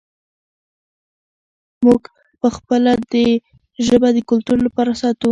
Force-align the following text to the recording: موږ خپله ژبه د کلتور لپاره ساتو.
موږ 1.85 2.01
خپله 2.55 2.91
ژبه 3.85 4.09
د 4.13 4.17
کلتور 4.29 4.57
لپاره 4.67 4.91
ساتو. 5.01 5.29